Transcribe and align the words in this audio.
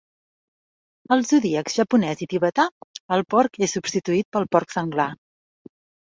Al 1.15 1.19
zodíacs 1.31 1.75
japonès 1.81 2.23
i 2.25 2.27
tibetà, 2.31 2.65
el 3.17 3.23
porc 3.33 3.59
es 3.67 3.75
substituït 3.77 4.29
pel 4.37 4.47
porc 4.57 4.73
senglar. 4.77 5.07